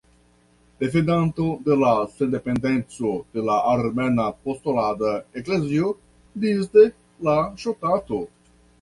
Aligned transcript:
Defendanto 0.83 1.45
de 1.67 1.77
la 1.81 1.91
sendependeco 2.13 3.13
de 3.37 3.45
la 3.51 3.59
Armena 3.75 4.27
Apostola 4.35 5.13
Eklezio 5.43 5.95
disde 6.49 6.91
la 7.31 7.41
ŝtato. 7.67 8.27